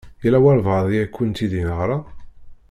Yella 0.23 0.39
walebɛaḍ 0.43 0.87
i 0.89 0.97
akent-id-iɣṛan? 1.03 2.03